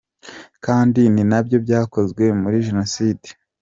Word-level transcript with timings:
Kandi 0.65 1.01
ni 1.13 1.23
nabyo 1.29 1.57
byakozwe 1.65 2.23
muri 2.41 2.57
Jenoside. 2.67 3.27